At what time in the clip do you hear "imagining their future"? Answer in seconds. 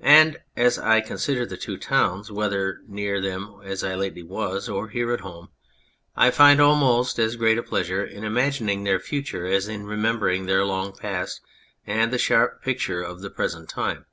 8.24-9.44